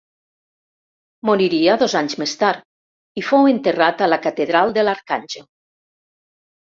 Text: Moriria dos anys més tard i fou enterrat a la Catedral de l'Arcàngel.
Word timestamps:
Moriria 1.29 1.75
dos 1.83 1.93
anys 1.99 2.17
més 2.23 2.33
tard 2.43 3.21
i 3.23 3.27
fou 3.29 3.47
enterrat 3.55 4.01
a 4.01 4.09
la 4.15 4.21
Catedral 4.25 4.75
de 4.79 4.87
l'Arcàngel. 4.89 5.47